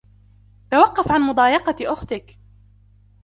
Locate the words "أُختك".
1.93-2.39